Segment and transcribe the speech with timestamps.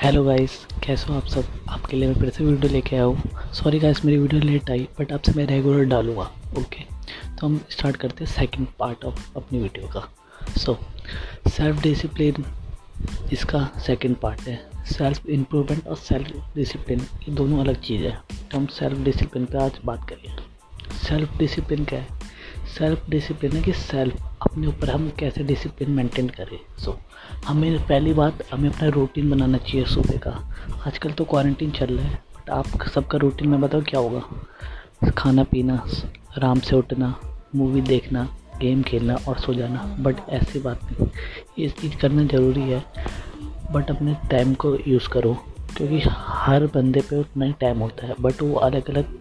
[0.00, 1.44] Hello guys कैसे हो आप सब?
[1.68, 4.86] आपके लिए मैं फिर से वीडियो लेके आया हूँ। सॉरी गाइस मेरी वीडियो लेट आई
[4.98, 6.22] बट आपसे मैं रेगुलर डालूँगा
[6.58, 6.82] ओके
[7.36, 10.00] तो हम स्टार्ट करते हैं सेकंड पार्ट ऑफ़ अपनी वीडियो का।
[10.56, 10.76] सो
[11.48, 12.44] सेल्फ डिसिप्लिन
[13.32, 14.58] इसका सेकंड पार्ट है।
[14.92, 18.16] सेल्फ इम्प्रूवमेंट और सेल्फ डिसिप्लिन ये दोनों अलग चीज़ है।
[18.50, 20.36] तो हम सेल्फ डिसिप्लिन पर आज बात करिए
[20.98, 22.15] सेल्फ डिसिप्लिन क्या है?
[22.66, 27.86] सेल्फ डिसिप्लिन है कि सेल्फ अपने ऊपर हम कैसे डिसिप्लिन मेंटेन करें। सो so, हमें
[27.86, 30.54] पहली बात हमें अपना रूटीन बनाना चाहिए सुबह का।
[30.86, 34.22] आजकल तो क्वारंटीन चल रहा है बट आप सबका रूटीन में बताओ क्या होगा?
[35.10, 35.74] खाना पीना
[36.30, 37.20] आराम से उठना
[37.54, 41.08] मूवी देखना गेम खेलना और सो जाना। बट ऐसी बात नहीं।
[41.58, 42.84] ये चीज़ करना ज़रूरी है
[43.72, 45.34] बट अपने टाइम को यूज़ करो।
[45.76, 49.18] क्योंकि हर बंदे पे उतना ही टाइम होता है बट वो अलग अलग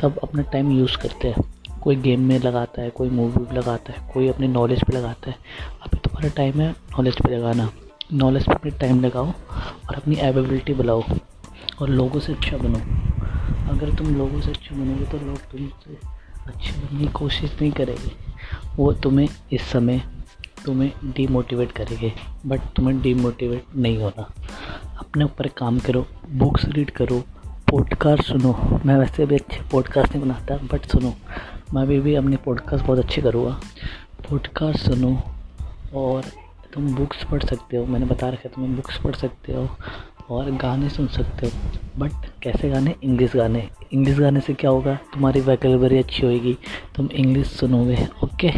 [0.00, 1.55] सब अपना टाइम यूज़ करते हैं।
[1.86, 5.30] कोई गेम में लगाता है, कोई मूवी में लगाता है, कोई अपनी नॉलेज पे लगाता
[5.30, 5.36] है,
[5.82, 7.68] अभी तुम्हारा टाइम है नॉलेज पे लगाना।
[8.12, 11.02] नॉलेज पे अपने टाइम लगाओ और अपनी एबिलिटी बढ़ाओ
[11.80, 12.78] और लोगों से अच्छा बनो।
[13.72, 15.98] अगर तुम लोगों से अच्छा बनोगे तो लोग तुमसे
[16.46, 18.10] अच्छे बनने की कोशिश नहीं करेंगे।
[18.76, 20.02] वो तुम्हें इस समय
[20.64, 22.12] तुम्हें डीमोटिवेट करेंगे
[22.46, 24.30] बट तुम्हें डीमोटिवेट नहीं होना।
[24.98, 27.24] अपने ऊपर काम करो बुक्स रीड करो
[27.70, 31.14] पॉडकास्ट सुनो। मैं वैसे भी अच्छे पॉडकास्ट नहीं बनाता बट सुनो।
[31.74, 33.60] मैं अभी भी अपनी पॉडकास्ट बहुत अच्छी करूँगा।
[34.30, 35.22] पॉडकास्ट सुनो
[35.94, 36.24] और
[36.74, 39.68] तुम बुक्स पढ़ सकते हो। मैंने बता रखा है तुम्हें बुक्स पढ़ सकते हो
[40.30, 41.52] और गाने सुन सकते हो।
[41.98, 42.10] बट
[42.42, 42.94] कैसे गाने?
[43.04, 44.94] इंग्लिश गाने। इंग्लिश गाने से क्या होगा?
[44.94, 46.56] तुम्हारी वैकलबरी अच्छी होएगी।
[46.96, 48.48] तुम इंग्लिश सुनोगे ओके